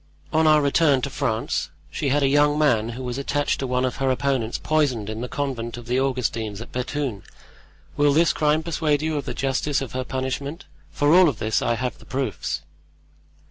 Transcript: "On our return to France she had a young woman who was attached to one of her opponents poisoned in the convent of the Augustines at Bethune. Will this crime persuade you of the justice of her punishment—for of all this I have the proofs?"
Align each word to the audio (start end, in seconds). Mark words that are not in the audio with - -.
"On 0.33 0.47
our 0.47 0.63
return 0.63 1.03
to 1.03 1.11
France 1.11 1.69
she 1.91 2.09
had 2.09 2.23
a 2.23 2.27
young 2.27 2.57
woman 2.57 2.89
who 2.97 3.03
was 3.03 3.19
attached 3.19 3.59
to 3.59 3.67
one 3.67 3.85
of 3.85 3.97
her 3.97 4.09
opponents 4.09 4.57
poisoned 4.57 5.11
in 5.11 5.21
the 5.21 5.27
convent 5.29 5.77
of 5.77 5.85
the 5.85 5.99
Augustines 5.99 6.59
at 6.59 6.71
Bethune. 6.71 7.21
Will 7.97 8.11
this 8.11 8.33
crime 8.33 8.63
persuade 8.63 9.03
you 9.03 9.15
of 9.17 9.25
the 9.25 9.35
justice 9.35 9.79
of 9.79 9.91
her 9.91 10.03
punishment—for 10.03 11.09
of 11.13 11.27
all 11.27 11.31
this 11.33 11.61
I 11.61 11.75
have 11.75 11.99
the 11.99 12.05
proofs?" 12.05 12.63